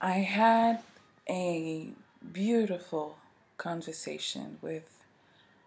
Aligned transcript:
I 0.00 0.18
had 0.18 0.82
a 1.26 1.88
beautiful 2.30 3.16
conversation 3.56 4.58
with 4.60 5.02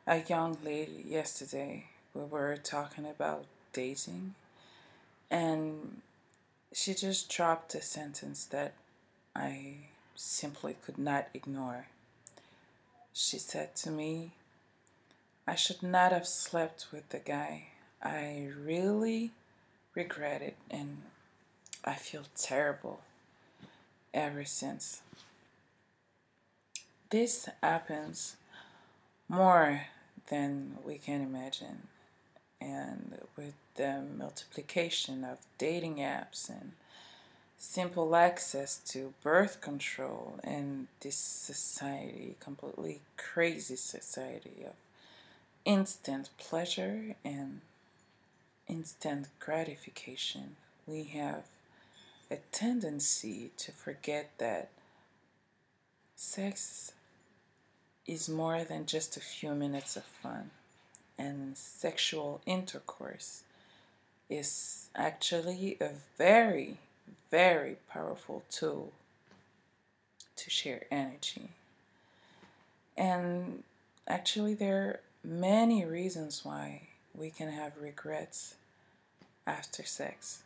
a 0.05 0.21
young 0.21 0.59
lady 0.63 1.03
yesterday. 1.07 1.85
We 2.13 2.25
were 2.25 2.55
talking 2.57 3.07
about 3.07 3.45
dating, 3.73 4.35
and 5.31 6.01
she 6.71 6.93
just 6.93 7.27
dropped 7.27 7.73
a 7.73 7.81
sentence 7.81 8.45
that 8.45 8.73
I 9.35 9.77
simply 10.15 10.75
could 10.85 10.99
not 10.99 11.29
ignore. 11.33 11.87
She 13.11 13.39
said 13.39 13.75
to 13.77 13.89
me, 13.89 14.33
I 15.47 15.55
should 15.55 15.81
not 15.81 16.11
have 16.11 16.27
slept 16.27 16.89
with 16.91 17.09
the 17.09 17.17
guy. 17.17 17.69
I 18.03 18.49
really 18.63 19.31
regret 19.95 20.43
it 20.43 20.57
and 20.69 21.01
I 21.83 21.95
feel 21.95 22.25
terrible 22.37 22.99
ever 24.13 24.45
since. 24.45 25.01
This 27.09 27.49
happens 27.63 28.35
more 29.27 29.87
than 30.29 30.77
we 30.85 30.97
can 30.97 31.21
imagine. 31.21 31.87
And 32.61 33.19
with 33.37 33.53
the 33.75 34.03
multiplication 34.17 35.23
of 35.23 35.39
dating 35.57 35.97
apps 35.97 36.49
and 36.49 36.73
simple 37.57 38.15
access 38.15 38.77
to 38.77 39.13
birth 39.23 39.61
control 39.61 40.39
in 40.43 40.87
this 41.01 41.15
society, 41.15 42.35
completely 42.39 43.01
crazy 43.17 43.75
society 43.75 44.63
of 44.65 44.73
instant 45.65 46.29
pleasure 46.37 47.15
and 47.23 47.61
instant 48.67 49.27
gratification, 49.39 50.55
we 50.85 51.03
have 51.03 51.43
a 52.31 52.37
tendency 52.51 53.51
to 53.57 53.71
forget 53.71 54.31
that 54.37 54.69
sex 56.15 56.91
is 58.05 58.29
more 58.29 58.63
than 58.63 58.85
just 58.85 59.17
a 59.17 59.21
few 59.21 59.53
minutes 59.53 59.95
of 59.95 60.03
fun, 60.03 60.51
and 61.17 61.57
sexual 61.57 62.41
intercourse 62.45 63.43
is 64.29 64.89
actually 64.95 65.77
a 65.81 65.89
very, 66.17 66.77
very 67.31 67.77
powerful 67.89 68.43
tool 68.49 68.91
to 70.35 70.49
share 70.49 70.83
energy. 70.91 71.49
And 72.97 73.63
actually, 74.07 74.53
there 74.53 74.81
are 74.81 74.99
many 75.23 75.85
reasons 75.85 76.43
why 76.43 76.89
we 77.15 77.29
can 77.29 77.51
have 77.51 77.73
regrets 77.81 78.55
after 79.47 79.83
sex. 79.83 80.43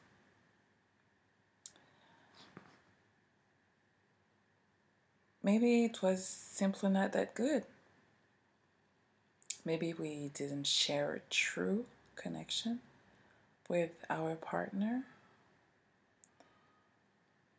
Maybe 5.43 5.83
it 5.83 6.01
was 6.01 6.25
simply 6.25 6.89
not 6.89 7.11
that 7.11 7.35
good. 7.35 7.63
Maybe 9.65 9.93
we 9.93 10.31
didn't 10.33 10.67
share 10.67 11.13
a 11.13 11.19
true 11.29 11.85
connection 12.15 12.79
with 13.67 13.91
our 14.09 14.35
partner. 14.35 15.03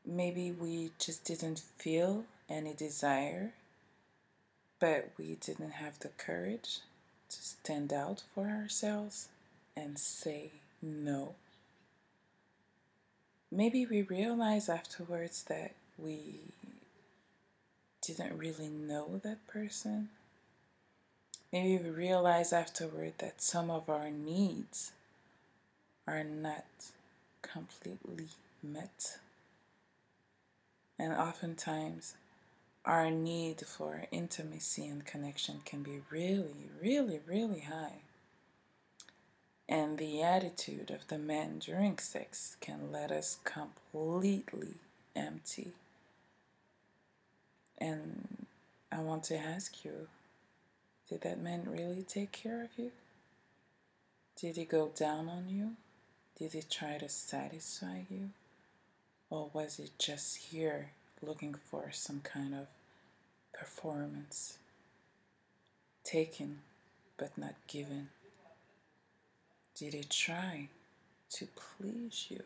Maybe 0.07 0.51
we 0.51 0.93
just 0.99 1.25
didn't 1.25 1.63
feel 1.79 2.25
any 2.49 2.73
desire, 2.73 3.53
but 4.79 5.11
we 5.19 5.37
didn't 5.41 5.73
have 5.73 5.99
the 5.99 6.09
courage 6.09 6.81
to 7.31 7.43
stand 7.43 7.93
out 7.93 8.23
for 8.35 8.47
ourselves 8.49 9.29
and 9.77 9.99
say 9.99 10.53
no. 10.83 11.35
Maybe 13.51 13.87
we 13.87 14.03
realize 14.03 14.69
afterwards 14.69 15.45
that 15.45 15.73
we 15.97 16.41
didn't 18.07 18.39
really 18.39 18.69
know 18.69 19.21
that 19.23 19.47
person. 19.47 20.09
Maybe 21.53 21.83
we 21.83 21.91
realize 21.91 22.53
afterward 22.53 23.15
that 23.19 23.41
some 23.41 23.71
of 23.71 23.89
our 23.89 24.11
needs 24.11 24.93
are 26.07 26.25
not 26.25 26.65
completely 27.43 28.27
met. 28.63 29.19
And 30.99 31.13
oftentimes, 31.13 32.15
our 32.85 33.11
need 33.11 33.61
for 33.61 34.05
intimacy 34.11 34.87
and 34.87 35.07
connection 35.07 35.61
can 35.65 35.83
be 35.83 36.03
really, 36.11 36.69
really, 36.83 37.21
really 37.27 37.61
high. 37.61 38.03
And 39.69 39.97
the 39.97 40.23
attitude 40.23 40.91
of 40.91 41.09
the 41.09 41.19
man 41.19 41.59
during 41.59 41.99
sex 41.99 42.57
can 42.61 42.93
let 42.93 43.11
us 43.11 43.39
completely 43.45 44.75
empty. 45.17 45.73
And 47.79 48.47
I 48.91 49.01
want 49.01 49.25
to 49.25 49.37
ask 49.37 49.85
you 49.85 50.09
did 51.09 51.21
that 51.23 51.41
man 51.41 51.67
really 51.67 52.03
take 52.03 52.33
care 52.33 52.63
of 52.63 52.71
you? 52.79 52.91
Did 54.41 54.57
he 54.57 54.65
go 54.65 54.91
down 54.95 55.29
on 55.29 55.49
you? 55.49 55.73
Did 56.39 56.53
he 56.53 56.63
try 56.63 56.99
to 56.99 57.09
satisfy 57.09 58.03
you? 58.11 58.31
Or 59.31 59.51
was 59.53 59.77
he 59.77 59.91
just 59.99 60.37
here 60.37 60.91
looking 61.23 61.55
for 61.55 61.91
some 61.93 62.21
kind 62.21 62.55
of 62.55 62.67
performance? 63.53 64.59
Taken 66.05 66.61
but 67.17 67.37
not 67.37 67.55
given. 67.67 68.09
Did 69.75 69.95
he 69.95 70.05
try 70.05 70.69
to 71.33 71.47
please 71.55 72.27
you? 72.29 72.43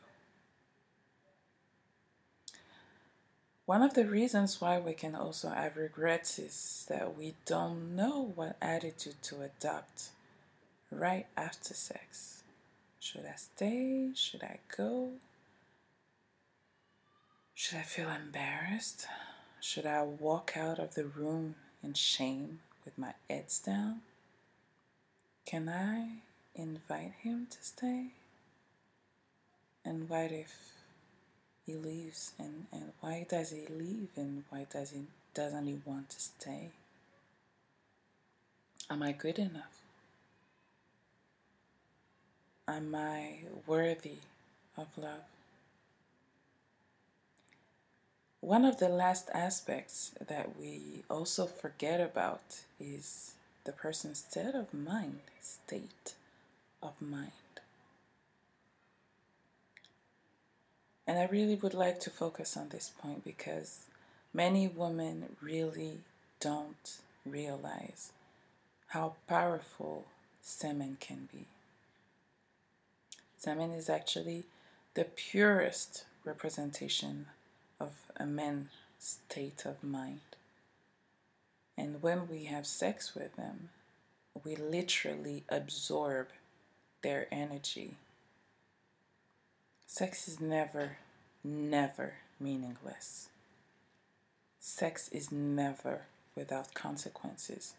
One 3.69 3.83
of 3.83 3.93
the 3.93 4.07
reasons 4.07 4.63
why 4.63 4.79
we 4.79 4.95
can 4.95 5.15
also 5.15 5.51
have 5.51 5.77
regrets 5.77 6.39
is 6.39 6.87
that 6.89 7.19
we 7.19 7.35
don't 7.45 7.95
know 7.95 8.33
what 8.35 8.57
attitude 8.63 9.21
to 9.25 9.43
adopt 9.43 10.05
right 10.91 11.27
after 11.37 11.75
sex. 11.75 12.45
Should 12.99 13.27
I 13.27 13.37
stay? 13.37 14.09
Should 14.15 14.43
I 14.43 14.61
go? 14.75 15.11
Should 17.55 17.77
I 17.77 17.83
feel 17.83 18.09
embarrassed? 18.09 19.07
Should 19.61 19.85
I 19.85 20.03
walk 20.03 20.55
out 20.57 20.79
of 20.79 20.95
the 20.95 21.05
room 21.05 21.57
in 21.85 21.93
shame 21.93 22.61
with 22.87 22.97
my 22.97 23.13
heads 23.29 23.59
down? 23.59 24.01
Can 25.45 25.69
I 25.69 26.23
invite 26.55 27.13
him 27.21 27.49
to 27.51 27.59
stay? 27.61 28.13
And 29.85 30.09
what 30.09 30.33
if 30.33 30.78
he 31.69 31.75
leaves 31.75 32.33
and, 32.39 32.65
and 32.73 32.93
why 33.01 33.27
does 33.29 33.51
he 33.51 33.67
leave 33.73 34.09
and 34.17 34.45
why 34.49 34.67
does 34.73 34.91
he 34.91 35.03
doesn't 35.35 35.67
he 35.67 35.79
want 35.85 36.09
to 36.09 36.21
stay? 36.21 36.71
Am 38.91 39.03
I 39.03 39.13
good 39.13 39.39
enough? 39.39 39.77
Am 42.67 42.95
I 42.95 43.41
worthy 43.67 44.17
of 44.77 44.87
love? 44.97 45.29
One 48.41 48.65
of 48.65 48.79
the 48.79 48.89
last 48.89 49.29
aspects 49.35 50.13
that 50.27 50.59
we 50.59 51.05
also 51.11 51.45
forget 51.45 52.01
about 52.01 52.63
is 52.81 53.35
the 53.65 53.73
person's 53.73 54.21
state 54.21 54.55
of 54.55 54.73
mind, 54.73 55.21
state 55.43 56.15
of 56.83 56.95
mind. 57.01 57.33
And 61.09 61.19
I 61.19 61.25
really 61.25 61.55
would 61.55 61.73
like 61.73 62.01
to 62.01 62.11
focus 62.11 62.55
on 62.55 62.69
this 62.69 62.93
point 63.01 63.25
because 63.25 63.87
many 64.35 64.69
women 64.69 65.37
really 65.41 66.01
don't 66.39 66.99
realize 67.25 68.13
how 68.89 69.15
powerful 69.27 70.05
semen 70.43 70.99
can 71.01 71.27
be. 71.33 71.47
Semen 73.39 73.71
is 73.71 73.89
actually 73.89 74.45
the 74.93 75.05
purest 75.05 76.05
representation 76.27 77.29
of 77.81 77.93
a 78.19 78.27
man's 78.27 78.69
state 78.99 79.65
of 79.65 79.83
mind. 79.83 80.21
And 81.79 82.03
when 82.03 82.29
we 82.29 82.45
have 82.45 82.67
sex 82.67 83.15
with 83.15 83.35
them, 83.37 83.71
we 84.45 84.57
literally 84.57 85.45
absorb 85.49 86.29
their 87.01 87.29
energy 87.33 87.95
Sex 89.91 90.29
is 90.29 90.39
never, 90.39 90.99
never 91.43 92.13
meaningless. 92.39 93.31
Sex 94.61 95.09
is 95.09 95.33
never 95.33 96.03
without 96.37 96.75
consequences, 96.75 97.73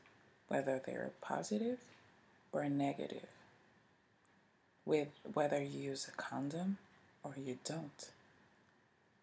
whether 0.48 0.82
they're 0.84 1.12
positive 1.22 1.78
or 2.52 2.68
negative. 2.68 3.28
With 4.86 5.10
whether 5.36 5.62
you 5.62 5.80
use 5.92 6.08
a 6.08 6.18
condom 6.18 6.80
or 7.24 7.36
you 7.38 7.60
don't. 7.64 8.10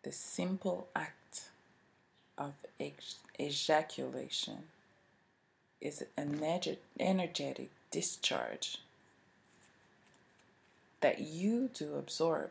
The 0.05 0.12
simple 0.12 0.87
act 0.94 1.49
of 2.38 2.53
ejaculation 3.41 4.59
is 5.81 6.05
an 6.17 6.41
energetic 7.00 7.71
discharge 7.91 8.79
that 11.00 11.19
you 11.19 11.69
do 11.75 11.97
absorb 11.97 12.50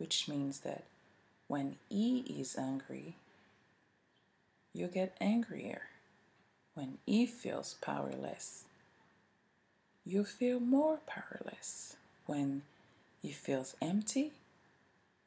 which 0.00 0.26
means 0.26 0.60
that 0.60 0.84
when 1.46 1.76
he 1.90 2.20
is 2.20 2.56
angry, 2.56 3.16
you 4.72 4.86
get 4.86 5.14
angrier. 5.20 5.82
When 6.72 6.96
he 7.04 7.26
feels 7.26 7.74
powerless, 7.82 8.64
you 10.06 10.24
feel 10.24 10.58
more 10.58 11.00
powerless. 11.06 11.96
When 12.24 12.62
he 13.20 13.30
feels 13.30 13.76
empty, 13.82 14.32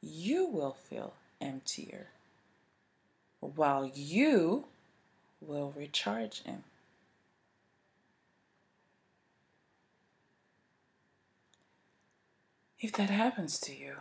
you 0.00 0.44
will 0.46 0.72
feel 0.72 1.14
emptier, 1.40 2.08
while 3.38 3.86
you 3.94 4.64
will 5.40 5.72
recharge 5.76 6.42
him. 6.42 6.64
If 12.80 12.92
that 12.94 13.10
happens 13.10 13.60
to 13.60 13.76
you, 13.76 13.94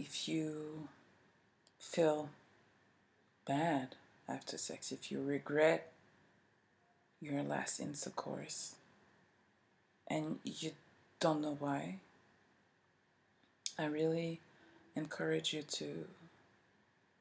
if 0.00 0.26
you 0.26 0.88
feel 1.78 2.30
bad 3.46 3.96
after 4.26 4.56
sex, 4.56 4.90
if 4.92 5.12
you 5.12 5.22
regret 5.22 5.92
your 7.20 7.42
last 7.42 7.80
intercourse 7.80 8.76
and 10.08 10.38
you 10.42 10.70
don't 11.20 11.42
know 11.42 11.56
why, 11.58 11.96
I 13.78 13.84
really 13.86 14.40
encourage 14.96 15.52
you 15.52 15.62
to 15.62 16.06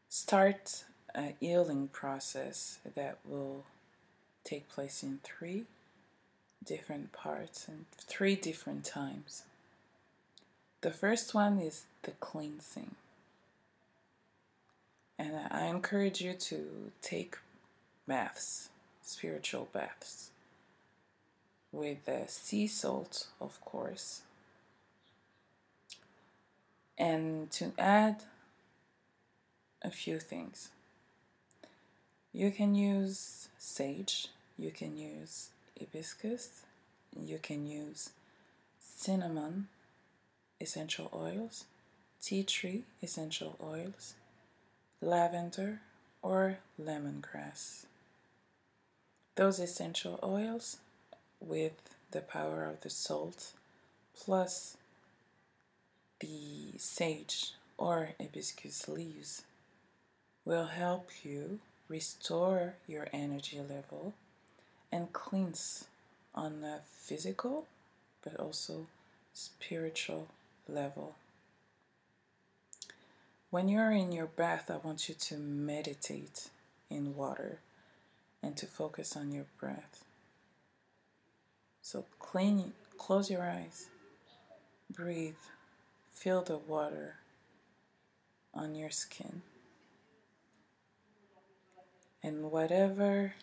start 0.07 0.85
a 1.13 1.33
healing 1.41 1.89
process 1.89 2.79
that 2.95 3.17
will 3.25 3.65
take 4.45 4.69
place 4.69 5.03
in 5.03 5.19
three 5.21 5.65
different 6.63 7.11
parts 7.11 7.67
and 7.67 7.85
three 7.97 8.35
different 8.35 8.85
times. 8.85 9.43
The 10.79 10.91
first 10.91 11.33
one 11.33 11.59
is 11.59 11.83
the 12.03 12.11
cleansing. 12.11 12.95
And 15.17 15.33
I 15.51 15.65
encourage 15.65 16.21
you 16.21 16.33
to 16.33 16.91
take 17.01 17.37
baths, 18.07 18.69
spiritual 19.01 19.67
baths, 19.73 20.31
with 21.71 22.05
the 22.05 22.23
sea 22.27 22.67
salt, 22.67 23.27
of 23.41 23.59
course, 23.61 24.21
and 26.97 27.51
to 27.51 27.73
add 27.77 28.23
a 29.81 29.91
few 29.91 30.19
things. 30.19 30.69
You 32.31 32.51
can 32.51 32.75
use 32.75 33.49
sage, 33.57 34.27
you 34.57 34.71
can 34.71 34.97
use 34.97 35.49
hibiscus, 35.77 36.61
you 37.17 37.39
can 37.39 37.65
use 37.65 38.11
cinnamon 38.79 39.67
essential 40.61 41.09
oils, 41.13 41.65
tea 42.21 42.43
tree 42.43 42.83
essential 43.01 43.57
oils, 43.63 44.13
lavender, 45.01 45.81
or 46.21 46.59
lemongrass. 46.81 47.85
Those 49.35 49.59
essential 49.59 50.19
oils, 50.21 50.77
with 51.39 51.73
the 52.11 52.21
power 52.21 52.65
of 52.65 52.81
the 52.81 52.89
salt, 52.89 53.53
plus 54.17 54.75
the 56.19 56.73
sage 56.77 57.53
or 57.77 58.09
hibiscus 58.19 58.87
leaves, 58.89 59.43
will 60.43 60.65
help 60.65 61.09
you 61.23 61.59
restore 61.87 62.75
your 62.87 63.07
energy 63.13 63.59
level 63.59 64.13
and 64.91 65.13
cleanse 65.13 65.85
on 66.35 66.63
a 66.63 66.79
physical 66.85 67.65
but 68.23 68.35
also 68.37 68.87
spiritual 69.33 70.27
level. 70.67 71.15
When 73.51 73.67
you're 73.67 73.91
in 73.91 74.11
your 74.11 74.27
bath, 74.27 74.69
I 74.69 74.77
want 74.77 75.09
you 75.09 75.15
to 75.15 75.37
meditate 75.37 76.49
in 76.89 77.15
water 77.15 77.59
and 78.43 78.55
to 78.57 78.67
focus 78.67 79.17
on 79.17 79.31
your 79.31 79.45
breath. 79.59 80.03
So 81.81 82.05
clean, 82.19 82.73
close 82.99 83.31
your 83.31 83.41
eyes, 83.41 83.87
breathe, 84.93 85.33
feel 86.13 86.43
the 86.43 86.57
water 86.57 87.15
on 88.53 88.75
your 88.75 88.91
skin. 88.91 89.41
And 92.21 92.51
whatever 92.51 93.33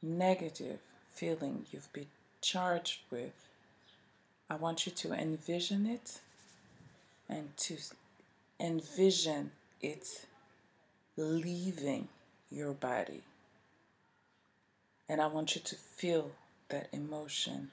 negative 0.00 0.78
feeling 1.12 1.66
you've 1.72 1.92
been 1.92 2.06
charged 2.40 3.00
with, 3.10 3.48
I 4.48 4.54
want 4.54 4.86
you 4.86 4.92
to 4.92 5.12
envision 5.14 5.84
it 5.84 6.20
and 7.28 7.56
to 7.56 7.76
envision 8.60 9.52
it 9.80 10.26
leaving 11.16 12.08
your 12.50 12.72
body. 12.72 13.22
And 15.08 15.20
I 15.20 15.26
want 15.26 15.54
you 15.54 15.60
to 15.62 15.74
feel 15.74 16.32
that 16.68 16.88
emotion 16.92 17.70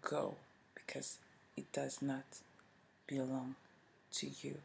go 0.00 0.36
because 0.74 1.18
it 1.56 1.70
does 1.72 2.02
not 2.02 2.24
belong 3.06 3.54
to 4.12 4.28
you. 4.42 4.58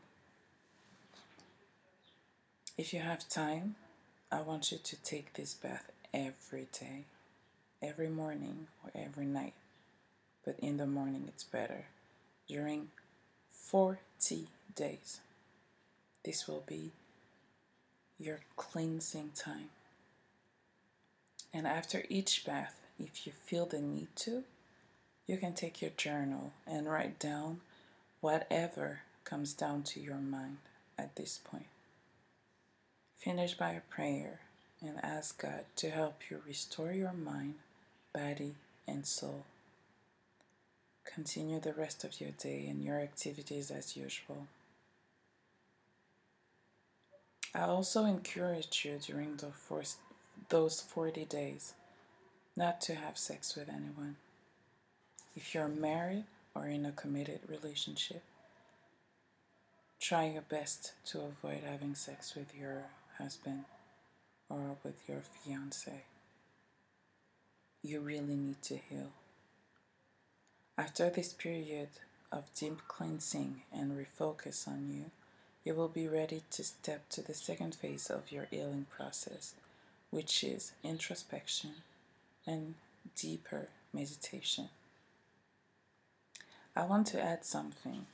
If 2.77 2.93
you 2.93 2.99
have 2.99 3.27
time, 3.27 3.75
I 4.31 4.41
want 4.41 4.71
you 4.71 4.77
to 4.77 4.95
take 4.97 5.33
this 5.33 5.53
bath 5.53 5.91
every 6.13 6.67
day, 6.77 7.05
every 7.81 8.09
morning 8.09 8.67
or 8.83 8.91
every 8.93 9.25
night. 9.25 9.53
But 10.45 10.57
in 10.59 10.77
the 10.77 10.85
morning, 10.85 11.25
it's 11.27 11.43
better. 11.43 11.85
During 12.47 12.89
40 13.51 14.47
days. 14.75 15.19
This 16.27 16.45
will 16.45 16.65
be 16.68 16.91
your 18.19 18.41
cleansing 18.57 19.31
time. 19.33 19.69
And 21.53 21.65
after 21.65 22.03
each 22.09 22.44
bath, 22.44 22.81
if 23.00 23.25
you 23.25 23.31
feel 23.31 23.65
the 23.65 23.79
need 23.79 24.09
to, 24.18 24.44
you 25.25 25.38
can 25.38 25.53
take 25.53 25.81
your 25.81 25.91
journal 25.91 26.51
and 26.69 26.91
write 26.91 27.18
down 27.18 27.62
whatever 28.19 29.03
comes 29.24 29.53
down 29.53 29.83
to 29.83 30.01
your 30.01 30.18
mind 30.18 30.57
at 31.00 31.15
this 31.15 31.39
point. 31.41 31.68
Finish 33.18 33.53
by 33.53 33.71
a 33.71 33.80
prayer 33.80 34.41
and 34.81 35.01
ask 35.01 35.41
God 35.41 35.63
to 35.77 35.89
help 35.89 36.23
you 36.30 36.41
restore 36.45 36.91
your 36.91 37.13
mind, 37.13 37.53
body, 38.13 38.56
and 38.85 39.06
soul. 39.06 39.45
Continue 41.06 41.62
the 41.62 41.71
rest 41.71 42.03
of 42.03 42.19
your 42.19 42.31
day 42.31 42.68
and 42.69 42.83
your 42.83 43.00
activities 43.00 43.71
as 43.71 43.95
usual. 43.95 44.47
I 47.57 47.62
also 47.62 48.06
encourage 48.06 48.86
you 48.86 48.99
during 49.04 49.37
the 49.37 49.47
first, 49.47 49.97
those 50.49 50.80
40 50.80 51.26
days 51.26 51.73
not 52.56 52.81
to 52.81 52.94
have 52.94 53.18
sex 53.18 53.56
with 53.56 53.68
anyone. 53.68 54.18
If 55.35 55.56
you're 55.56 55.68
married 55.68 56.26
or 56.54 56.68
in 56.68 56.85
a 56.85 56.92
committed 56.92 57.40
relationship, 57.47 58.21
try 59.99 60.28
your 60.28 60.44
best 60.44 60.94
to 61.06 61.21
avoid 61.21 61.64
having 61.68 61.95
sex 61.95 62.35
with 62.35 62.54
your 62.56 62.83
husband 63.18 63.64
or 64.49 64.78
with 64.83 65.02
your 65.09 65.21
fiance. 65.21 66.04
You 67.81 68.02
really 68.02 68.35
need 68.35 68.61
to 68.64 68.78
heal. 68.78 69.14
After 70.78 71.09
this 71.09 71.33
period 71.33 71.90
of 72.31 72.54
deep 72.54 72.81
cleansing 72.87 73.64
and 73.73 73.94
refocus 73.94 74.68
on 74.68 74.92
you, 74.92 75.06
you 75.68 75.74
will 75.74 75.90
be 75.90 76.07
ready 76.07 76.44
to 76.50 76.64
step 76.64 77.09
to 77.09 77.21
the 77.21 77.33
second 77.33 77.76
phase 77.76 78.09
of 78.09 78.31
your 78.31 78.45
healing 78.45 78.86
process, 78.95 79.54
which 80.12 80.42
is 80.42 80.71
introspection 80.81 81.71
and 82.45 82.76
deeper 83.18 83.68
meditation. 83.94 84.69
I 86.74 86.86
want 86.86 87.07
to 87.07 87.21
add 87.21 87.44
something. 87.44 88.06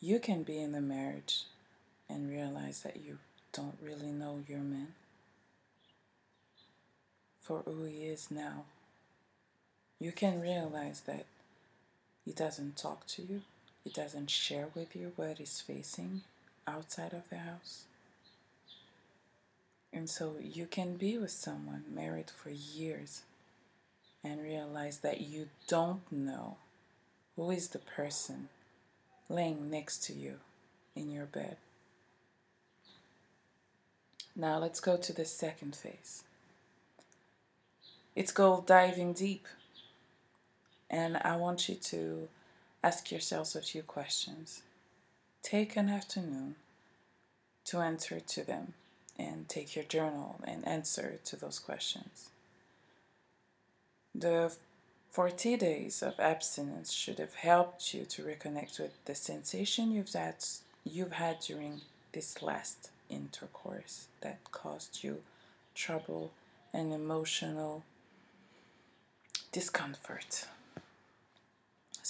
You 0.00 0.18
can 0.18 0.42
be 0.42 0.58
in 0.58 0.74
a 0.74 0.80
marriage 0.80 1.44
and 2.08 2.28
realize 2.28 2.82
that 2.82 2.96
you 2.96 3.18
don't 3.52 3.78
really 3.80 4.10
know 4.10 4.42
your 4.48 4.58
man 4.58 4.88
for 7.40 7.62
who 7.64 7.84
he 7.84 8.06
is 8.06 8.28
now. 8.28 8.64
You 10.00 10.10
can 10.10 10.40
realize 10.40 11.02
that 11.02 11.26
he 12.24 12.32
doesn't 12.32 12.76
talk 12.76 13.06
to 13.06 13.22
you 13.22 13.42
he 13.84 13.90
doesn't 13.90 14.30
share 14.30 14.68
with 14.74 14.94
you 14.94 15.12
what 15.16 15.38
he's 15.38 15.60
facing 15.60 16.22
outside 16.66 17.12
of 17.12 17.28
the 17.28 17.38
house. 17.38 17.84
And 19.92 20.08
so 20.08 20.34
you 20.40 20.66
can 20.66 20.96
be 20.96 21.18
with 21.18 21.30
someone 21.30 21.84
married 21.92 22.30
for 22.30 22.50
years 22.50 23.22
and 24.22 24.42
realize 24.42 24.98
that 24.98 25.20
you 25.20 25.48
don't 25.66 26.10
know 26.12 26.56
who 27.36 27.50
is 27.50 27.68
the 27.68 27.78
person 27.78 28.48
laying 29.28 29.70
next 29.70 30.04
to 30.04 30.12
you 30.12 30.36
in 30.94 31.10
your 31.10 31.24
bed. 31.24 31.56
Now 34.36 34.58
let's 34.58 34.80
go 34.80 34.96
to 34.96 35.12
the 35.12 35.24
second 35.24 35.74
phase. 35.74 36.22
It's 38.14 38.32
called 38.32 38.66
diving 38.66 39.12
deep. 39.12 39.46
And 40.88 41.16
I 41.18 41.36
want 41.36 41.68
you 41.68 41.76
to 41.76 42.28
ask 42.82 43.10
yourselves 43.10 43.54
a 43.54 43.62
few 43.62 43.82
questions. 43.82 44.62
Take 45.42 45.76
an 45.76 45.88
afternoon 45.88 46.56
to 47.66 47.78
answer 47.78 48.20
to 48.20 48.44
them 48.44 48.74
and 49.18 49.48
take 49.48 49.76
your 49.76 49.84
journal 49.84 50.40
and 50.44 50.66
answer 50.66 51.18
to 51.24 51.36
those 51.36 51.58
questions. 51.58 52.30
The 54.14 54.54
40 55.10 55.56
days 55.56 56.02
of 56.02 56.18
abstinence 56.18 56.92
should 56.92 57.18
have 57.18 57.34
helped 57.34 57.92
you 57.92 58.04
to 58.06 58.22
reconnect 58.22 58.78
with 58.80 59.04
the 59.04 59.14
sensation 59.14 59.92
you've 59.92 60.12
had, 60.12 60.36
you've 60.84 61.12
had 61.12 61.40
during 61.40 61.82
this 62.12 62.42
last 62.42 62.90
intercourse 63.08 64.06
that 64.20 64.38
caused 64.52 65.02
you 65.04 65.22
trouble 65.74 66.32
and 66.72 66.92
emotional 66.92 67.82
discomfort. 69.52 70.46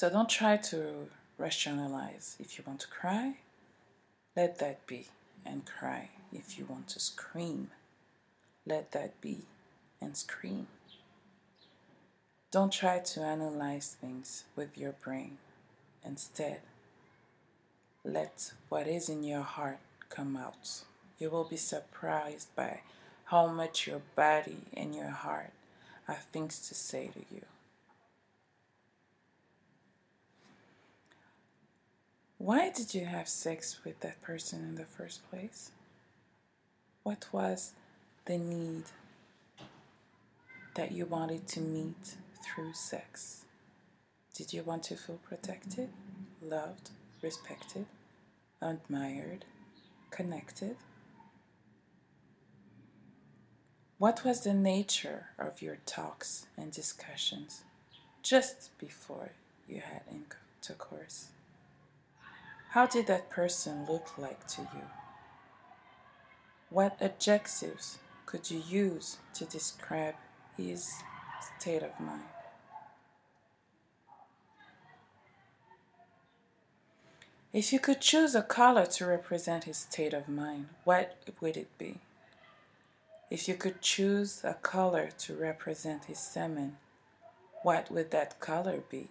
So 0.00 0.08
don't 0.08 0.30
try 0.30 0.56
to 0.56 1.10
rationalize. 1.36 2.34
If 2.40 2.56
you 2.56 2.64
want 2.66 2.80
to 2.80 2.88
cry, 2.88 3.34
let 4.34 4.58
that 4.58 4.86
be 4.86 5.08
and 5.44 5.66
cry. 5.66 6.08
If 6.32 6.58
you 6.58 6.64
want 6.64 6.88
to 6.88 6.98
scream, 6.98 7.68
let 8.64 8.92
that 8.92 9.20
be 9.20 9.42
and 10.00 10.16
scream. 10.16 10.68
Don't 12.50 12.72
try 12.72 13.00
to 13.00 13.20
analyze 13.20 13.94
things 14.00 14.44
with 14.56 14.78
your 14.78 14.92
brain. 14.92 15.36
Instead, 16.02 16.62
let 18.02 18.54
what 18.70 18.86
is 18.86 19.10
in 19.10 19.22
your 19.22 19.42
heart 19.42 19.80
come 20.08 20.34
out. 20.34 20.80
You 21.18 21.28
will 21.28 21.44
be 21.44 21.58
surprised 21.58 22.48
by 22.56 22.80
how 23.24 23.48
much 23.48 23.86
your 23.86 24.00
body 24.16 24.62
and 24.72 24.94
your 24.94 25.10
heart 25.10 25.52
have 26.06 26.22
things 26.32 26.58
to 26.68 26.74
say 26.74 27.10
to 27.12 27.34
you. 27.34 27.42
Why 32.42 32.70
did 32.70 32.94
you 32.94 33.04
have 33.04 33.28
sex 33.28 33.80
with 33.84 34.00
that 34.00 34.22
person 34.22 34.60
in 34.60 34.76
the 34.76 34.86
first 34.86 35.28
place? 35.28 35.72
What 37.02 37.26
was 37.32 37.72
the 38.24 38.38
need 38.38 38.84
that 40.74 40.90
you 40.90 41.04
wanted 41.04 41.46
to 41.48 41.60
meet 41.60 42.14
through 42.42 42.72
sex? 42.72 43.44
Did 44.34 44.54
you 44.54 44.62
want 44.62 44.84
to 44.84 44.96
feel 44.96 45.18
protected, 45.22 45.90
loved, 46.40 46.88
respected, 47.20 47.84
admired, 48.62 49.44
connected? 50.10 50.76
What 53.98 54.24
was 54.24 54.44
the 54.44 54.54
nature 54.54 55.26
of 55.38 55.60
your 55.60 55.76
talks 55.84 56.46
and 56.56 56.72
discussions 56.72 57.64
just 58.22 58.70
before 58.78 59.32
you 59.68 59.82
had 59.82 60.00
intercourse? 60.10 61.26
How 62.70 62.86
did 62.86 63.08
that 63.08 63.30
person 63.30 63.84
look 63.88 64.16
like 64.16 64.46
to 64.48 64.62
you? 64.62 64.86
What 66.68 66.96
adjectives 67.00 67.98
could 68.26 68.48
you 68.48 68.62
use 68.64 69.18
to 69.34 69.44
describe 69.44 70.14
his 70.56 70.88
state 71.58 71.82
of 71.82 71.98
mind? 71.98 72.22
If 77.52 77.72
you 77.72 77.80
could 77.80 78.00
choose 78.00 78.36
a 78.36 78.42
color 78.42 78.86
to 78.86 79.06
represent 79.06 79.64
his 79.64 79.78
state 79.78 80.14
of 80.14 80.28
mind, 80.28 80.68
what 80.84 81.16
would 81.40 81.56
it 81.56 81.76
be? 81.76 81.98
If 83.28 83.48
you 83.48 83.54
could 83.54 83.80
choose 83.80 84.44
a 84.44 84.54
color 84.54 85.10
to 85.18 85.34
represent 85.34 86.04
his 86.04 86.20
semen, 86.20 86.76
what 87.64 87.90
would 87.90 88.12
that 88.12 88.38
color 88.38 88.84
be? 88.88 89.08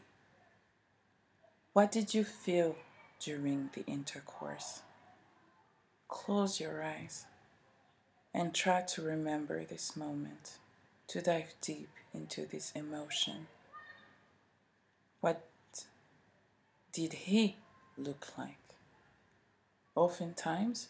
What 1.74 1.92
did 1.92 2.14
you 2.14 2.24
feel 2.24 2.78
during 3.20 3.70
the 3.74 3.86
intercourse? 3.86 4.82
Close 6.08 6.60
your 6.60 6.84
eyes 6.84 7.26
and 8.34 8.54
try 8.54 8.82
to 8.82 9.02
remember 9.02 9.64
this 9.64 9.96
moment, 9.96 10.58
to 11.08 11.22
dive 11.22 11.54
deep 11.62 11.90
into 12.14 12.46
this 12.46 12.72
emotion. 12.76 13.48
What 15.22 15.48
did 16.94 17.14
he 17.14 17.58
look 17.98 18.28
like? 18.38 18.58
Oftentimes, 19.96 20.90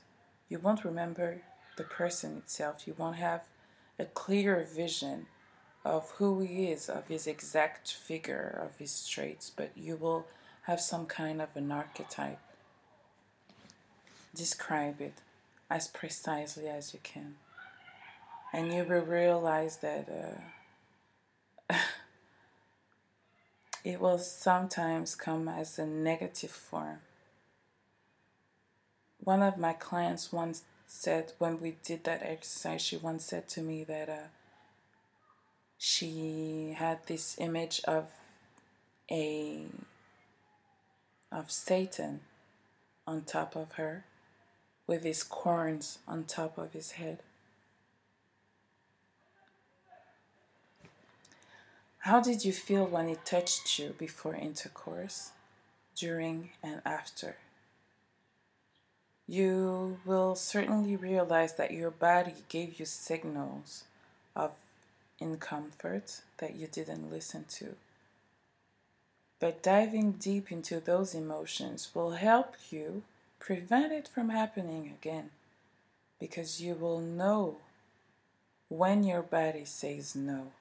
you 0.49 0.59
won't 0.59 0.85
remember 0.85 1.41
the 1.77 1.83
person 1.83 2.37
itself. 2.37 2.87
You 2.87 2.95
won't 2.97 3.15
have 3.15 3.43
a 3.97 4.05
clear 4.05 4.67
vision 4.73 5.27
of 5.85 6.11
who 6.17 6.41
he 6.41 6.67
is, 6.67 6.89
of 6.89 7.07
his 7.07 7.25
exact 7.25 7.91
figure, 7.91 8.59
of 8.61 8.77
his 8.77 9.07
traits, 9.07 9.49
but 9.49 9.71
you 9.75 9.95
will 9.95 10.27
have 10.69 10.79
some 10.79 11.07
kind 11.07 11.41
of 11.41 11.49
an 11.55 11.71
archetype. 11.71 12.37
Describe 14.35 15.01
it 15.01 15.15
as 15.67 15.87
precisely 15.87 16.67
as 16.67 16.93
you 16.93 16.99
can. 17.01 17.37
And 18.53 18.71
you 18.71 18.83
will 18.83 19.01
realize 19.01 19.77
that 19.77 20.07
uh, 21.69 21.73
it 23.83 23.99
will 23.99 24.19
sometimes 24.19 25.15
come 25.15 25.47
as 25.47 25.79
a 25.79 25.87
negative 25.87 26.51
form. 26.51 26.99
One 29.23 29.41
of 29.41 29.57
my 29.57 29.73
clients 29.73 30.31
once 30.31 30.61
said, 30.85 31.33
when 31.39 31.59
we 31.59 31.77
did 31.83 32.03
that 32.03 32.21
exercise, 32.21 32.83
she 32.83 32.97
once 32.97 33.25
said 33.25 33.47
to 33.49 33.61
me 33.61 33.83
that 33.85 34.07
uh, 34.07 34.27
she 35.79 36.75
had 36.77 37.07
this 37.07 37.37
image 37.39 37.81
of 37.85 38.05
a 39.09 39.63
of 41.31 41.51
Satan 41.51 42.21
on 43.05 43.23
top 43.23 43.55
of 43.55 43.73
her 43.73 44.05
with 44.87 45.03
his 45.03 45.23
corns 45.23 45.99
on 46.07 46.23
top 46.23 46.57
of 46.57 46.73
his 46.73 46.91
head. 46.91 47.19
How 51.99 52.19
did 52.19 52.45
you 52.45 52.53
feel 52.53 52.85
when 52.85 53.07
it 53.09 53.25
touched 53.25 53.77
you 53.77 53.93
before 53.97 54.33
intercourse, 54.33 55.31
during, 55.95 56.51
and 56.63 56.81
after? 56.85 57.35
You 59.27 59.99
will 60.05 60.33
certainly 60.35 60.95
realize 60.95 61.53
that 61.55 61.71
your 61.71 61.91
body 61.91 62.33
gave 62.47 62.79
you 62.79 62.85
signals 62.85 63.83
of 64.35 64.51
discomfort 65.19 66.21
that 66.37 66.55
you 66.55 66.67
didn't 66.67 67.11
listen 67.11 67.45
to. 67.49 67.75
But 69.39 69.63
diving 69.63 70.13
deep 70.13 70.51
into 70.51 70.79
those 70.79 71.15
emotions 71.15 71.89
will 71.93 72.11
help 72.11 72.55
you 72.69 73.03
prevent 73.39 73.93
it 73.93 74.07
from 74.07 74.29
happening 74.29 74.87
again 74.87 75.29
because 76.19 76.61
you 76.61 76.75
will 76.75 76.99
know 76.99 77.57
when 78.67 79.03
your 79.03 79.21
body 79.21 79.63
says 79.65 80.15
no 80.15 80.51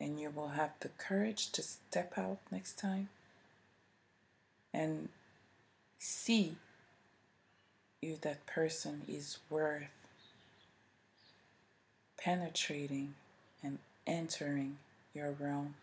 and 0.00 0.20
you 0.20 0.30
will 0.30 0.48
have 0.48 0.72
the 0.80 0.88
courage 0.88 1.50
to 1.52 1.62
step 1.62 2.14
out 2.18 2.38
next 2.50 2.78
time 2.78 3.08
and 4.74 5.08
see 5.98 6.56
if 8.02 8.20
that 8.20 8.44
person 8.46 9.02
is 9.08 9.38
worth 9.48 9.84
penetrating 12.18 13.14
and 13.62 13.78
entering 14.06 14.76
your 15.14 15.30
realm. 15.30 15.74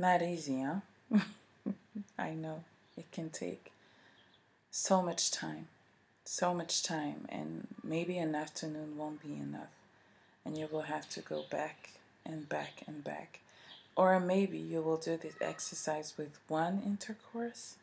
Not 0.00 0.22
easy, 0.22 0.62
huh? 0.62 1.18
I 2.18 2.30
know 2.30 2.62
it 2.96 3.10
can 3.10 3.30
take 3.30 3.72
so 4.70 5.02
much 5.02 5.32
time, 5.32 5.66
so 6.24 6.54
much 6.54 6.84
time, 6.84 7.26
and 7.28 7.66
maybe 7.82 8.16
an 8.16 8.36
afternoon 8.36 8.96
won't 8.96 9.20
be 9.20 9.34
enough, 9.34 9.74
and 10.44 10.56
you 10.56 10.68
will 10.70 10.82
have 10.82 11.08
to 11.10 11.20
go 11.20 11.42
back 11.50 11.90
and 12.24 12.48
back 12.48 12.84
and 12.86 13.02
back. 13.02 13.40
Or 13.96 14.20
maybe 14.20 14.56
you 14.56 14.82
will 14.82 14.98
do 14.98 15.16
this 15.16 15.34
exercise 15.40 16.14
with 16.16 16.38
one 16.46 16.80
intercourse, 16.86 17.74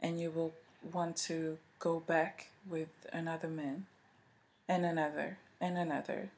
and 0.00 0.18
you 0.18 0.30
will 0.30 0.54
want 0.94 1.18
to 1.28 1.58
go 1.78 2.00
back 2.00 2.48
with 2.66 3.06
another 3.12 3.48
man, 3.48 3.84
and 4.66 4.86
another, 4.86 5.36
and 5.60 5.76
another, 5.76 6.30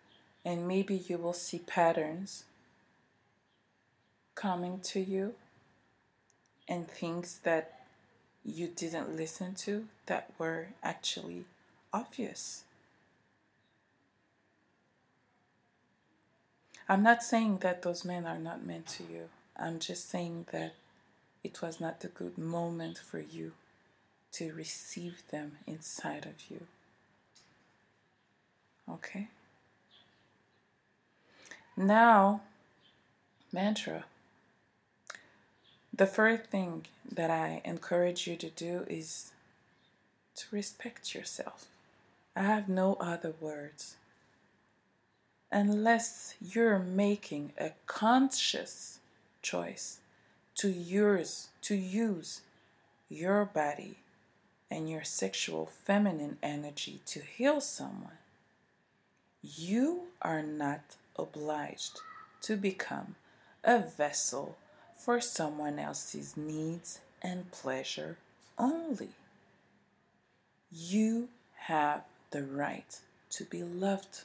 and 0.45 0.67
maybe 0.67 0.97
you 0.97 1.17
will 1.17 1.33
see 1.33 1.61
patterns 1.61 2.43
coming 4.35 4.81
to 4.81 5.01
you 5.01 5.35
and 6.69 6.89
things 6.89 7.41
that 7.45 7.87
you 8.45 8.69
didn't 8.69 9.17
listen 9.17 9.55
to 9.55 9.87
that 10.07 10.31
were 10.39 10.69
actually 10.83 11.45
obvious. 11.93 12.65
I'm 16.89 17.03
not 17.03 17.23
saying 17.23 17.59
that 17.59 17.83
those 17.83 18.05
men 18.05 18.27
are 18.27 18.39
not 18.39 18.67
meant 18.67 18.87
to 18.89 19.05
you. 19.05 19.29
I'm 19.57 19.79
just 19.79 20.11
saying 20.11 20.47
that 20.53 20.75
it 21.43 21.63
was 21.63 21.81
not 21.81 22.01
the 22.01 22.09
good 22.09 22.37
moment 22.37 22.99
for 22.99 23.21
you 23.21 23.53
to 24.33 24.53
receive 24.53 25.23
them 25.31 25.59
inside 25.67 26.27
of 26.27 26.51
you. 26.51 26.67
Okay? 28.91 29.29
Now, 31.77 32.43
mantra. 33.53 34.05
The 35.97 36.07
first 36.07 36.47
thing 36.47 36.87
that 37.09 37.31
I 37.31 37.61
encourage 37.65 38.27
you 38.27 38.35
to 38.37 38.51
do 38.51 38.85
is 38.89 39.31
to 40.35 40.47
respect 40.51 41.15
yourself. 41.15 41.67
I 42.35 42.43
have 42.43 42.69
no 42.69 42.95
other 42.95 43.33
words. 43.41 43.95
Unless 45.53 46.35
you're 46.41 46.81
making 46.81 47.53
a 47.57 47.75
conscious 47.87 48.99
choice 49.41 50.01
to 50.57 50.69
use 50.69 51.51
to 51.63 51.77
use 51.77 52.41
your 53.09 53.45
body 53.45 53.99
and 54.69 54.91
your 54.91 55.05
sexual 55.05 55.67
feminine 55.85 56.39
energy 56.43 57.03
to 57.07 57.21
heal 57.21 57.61
someone, 57.61 58.19
you 59.43 60.09
are 60.21 60.43
not 60.43 60.97
obliged 61.17 62.01
to 62.41 62.57
become 62.57 63.15
a 63.63 63.79
vessel 63.79 64.57
for 65.05 65.21
someone 65.21 65.79
else's 65.79 66.35
needs 66.35 67.01
and 67.21 67.53
pleasure 67.53 68.17
only. 68.59 69.11
You 70.73 71.29
have 71.67 72.05
the 72.31 72.43
right 72.43 72.99
to 73.31 73.45
be 73.45 73.63
loved. 73.63 74.23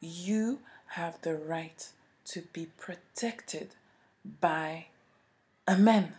You 0.00 0.58
have 0.88 1.22
the 1.22 1.34
right 1.34 1.88
to 2.26 2.42
be 2.52 2.66
protected 2.76 3.68
by 4.42 4.86
a 5.66 5.76
man. 5.76 6.12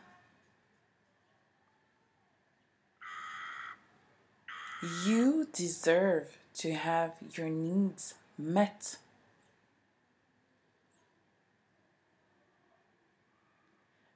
You 5.05 5.47
deserve 5.53 6.35
to 6.55 6.73
have 6.73 7.11
your 7.35 7.49
needs 7.49 8.15
met. 8.39 8.97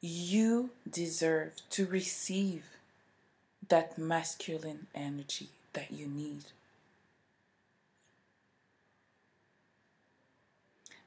You 0.07 0.69
deserve 0.87 1.53
to 1.71 1.87
receive 1.87 2.65
that 3.69 3.97
masculine 3.97 4.85
energy 4.93 5.49
that 5.73 5.91
you 5.91 6.05
need. 6.05 6.43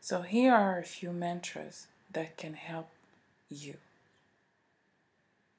So, 0.00 0.22
here 0.22 0.52
are 0.52 0.80
a 0.80 0.84
few 0.84 1.12
mantras 1.12 1.86
that 2.12 2.36
can 2.36 2.54
help 2.54 2.88
you, 3.48 3.76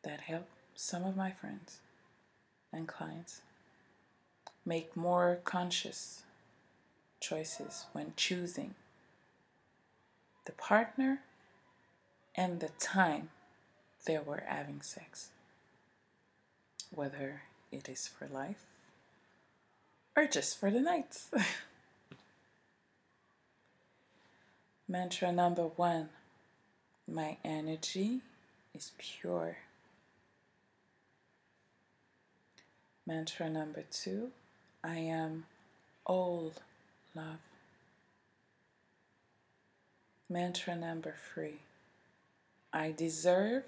that 0.04 0.20
help 0.20 0.50
some 0.76 1.06
of 1.06 1.16
my 1.16 1.32
friends 1.32 1.80
and 2.74 2.90
clients 2.90 3.40
make 4.66 4.98
more 4.98 5.40
conscious 5.46 6.24
choices 7.22 7.86
when 7.94 8.12
choosing 8.18 8.76
the 10.44 10.52
partner 10.52 11.22
and 12.36 12.60
the 12.60 12.70
time 12.80 13.30
they 14.06 14.18
were 14.18 14.44
having 14.48 14.82
sex, 14.82 15.30
whether 16.94 17.44
it 17.72 17.88
is 17.90 18.08
for 18.08 18.28
life 18.28 18.66
or 20.16 20.26
just 20.26 20.60
for 20.60 20.72
the 20.72 20.82
night. 20.82 21.22
Mantra 24.88 25.32
number 25.32 25.64
one 25.64 26.10
my 27.08 27.38
energy 27.44 28.22
is 28.74 28.92
pure. 28.98 29.58
Mantra 33.06 33.50
number 33.50 33.84
two 33.92 34.32
I 34.84 34.98
am 34.98 35.46
all 36.06 36.54
love. 37.16 37.40
Mantra 40.30 40.76
number 40.76 41.16
three 41.34 41.60
I 42.72 42.92
deserve 42.92 43.64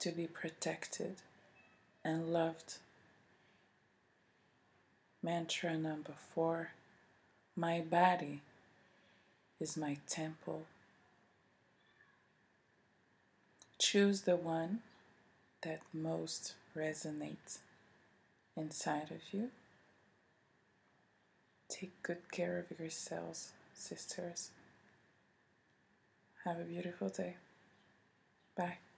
to 0.00 0.10
be 0.10 0.26
protected 0.26 1.16
and 2.04 2.32
loved. 2.32 2.78
Mantra 5.22 5.76
number 5.76 6.14
four 6.34 6.72
My 7.54 7.80
body 7.80 8.40
is 9.60 9.76
my 9.76 9.98
temple. 10.08 10.66
Choose 13.78 14.22
the 14.22 14.36
one 14.36 14.80
that 15.62 15.82
most 15.92 16.54
resonates 16.76 17.58
inside 18.56 19.10
of 19.12 19.32
you. 19.32 19.50
Take 21.68 22.02
good 22.02 22.32
care 22.32 22.58
of 22.58 22.78
yourselves, 22.78 23.52
sisters. 23.74 24.50
Have 26.44 26.58
a 26.58 26.64
beautiful 26.64 27.08
day. 27.08 27.36
Bye. 28.66 28.91